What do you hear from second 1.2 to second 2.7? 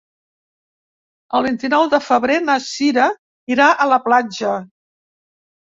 El vint-i-nou de febrer na